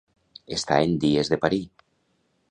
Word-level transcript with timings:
Estar 0.55 0.77
en 0.85 0.95
dies 1.03 1.29
de 1.33 1.39
parir. 1.43 1.63